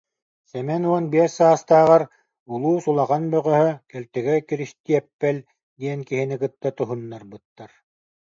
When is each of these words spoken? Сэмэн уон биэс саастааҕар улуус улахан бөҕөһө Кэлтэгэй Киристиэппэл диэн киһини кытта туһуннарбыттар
Сэмэн 0.49 0.83
уон 0.89 1.05
биэс 1.11 1.33
саастааҕар 1.37 2.03
улуус 2.53 2.83
улахан 2.91 3.23
бөҕөһө 3.31 3.69
Кэлтэгэй 3.91 4.39
Киристиэппэл 4.47 5.37
диэн 5.79 5.99
киһини 6.07 6.35
кытта 6.41 6.69
туһуннарбыттар 6.77 7.71